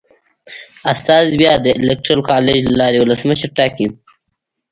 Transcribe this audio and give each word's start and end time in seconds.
استازي 0.93 1.33
بیا 1.41 1.53
د 1.63 1.67
الېکترال 1.79 2.21
کالج 2.29 2.59
له 2.67 2.73
لارې 2.81 2.97
ولسمشر 3.01 3.49
ټاکي. 3.57 3.87